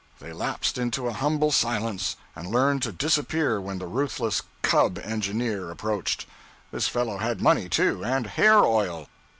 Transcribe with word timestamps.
They 0.19 0.33
lapsed 0.33 0.79
into 0.79 1.05
a 1.05 1.13
humble 1.13 1.51
silence, 1.51 2.15
and 2.35 2.47
learned 2.49 2.81
to 2.81 2.91
disappear 2.91 3.61
when 3.61 3.77
the 3.77 3.85
ruthless 3.85 4.41
'cub' 4.63 4.97
engineer 4.97 5.69
approached. 5.69 6.25
This 6.71 6.87
fellow 6.87 7.19
had 7.19 7.39
money, 7.39 7.69
too, 7.69 8.03
and 8.03 8.25
hair 8.25 8.57
oil. 8.65 9.09